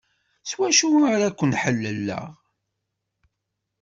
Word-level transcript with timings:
S 0.49 0.51
wacu 0.57 0.87
ara 1.13 1.29
k-ḥelleleɣ? 1.39 2.25